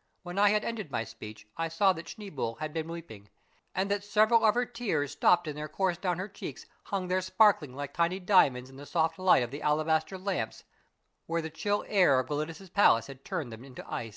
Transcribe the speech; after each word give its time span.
"When 0.22 0.38
I 0.38 0.50
had 0.50 0.64
ended 0.64 0.92
my 0.92 1.02
speech 1.02 1.48
I 1.56 1.66
saw 1.66 1.92
that 1.94 2.06
Schneeboule 2.08 2.58
had 2.60 2.72
been 2.72 2.86
weeping, 2.86 3.28
and 3.74 3.90
that 3.90 4.04
several 4.04 4.44
of 4.44 4.54
her 4.54 4.64
tears 4.66 5.10
stopped 5.10 5.48
in 5.48 5.56
their 5.56 5.66
course 5.66 5.98
down 5.98 6.18
her 6.18 6.28
cheeks 6.28 6.66
hung 6.84 7.08
there 7.08 7.20
sparkling 7.20 7.74
like 7.74 7.92
tiny 7.92 8.20
diamonds 8.20 8.70
in 8.70 8.76
the 8.76 8.86
soft 8.86 9.18
light 9.18 9.42
of 9.42 9.50
the 9.50 9.62
alabaster 9.62 10.16
lamps, 10.16 10.62
where 11.26 11.42
the 11.42 11.50
chill 11.50 11.84
air 11.88 12.20
of 12.20 12.28
Gelidus' 12.28 12.72
palace 12.72 13.08
had 13.08 13.24
turned 13.24 13.50
them 13.50 13.64
into 13.64 13.84
ice. 13.92 14.12